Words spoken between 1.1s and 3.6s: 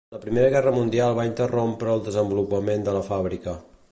va interrompre el desenvolupament de la fàbrica.